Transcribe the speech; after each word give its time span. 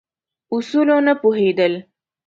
اصولو 0.55 0.97
نه 1.07 1.13
پوهېدل. 1.21 1.73